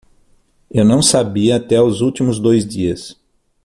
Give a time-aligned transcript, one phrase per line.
[0.71, 3.19] Eu não sabia até os últimos dois dias.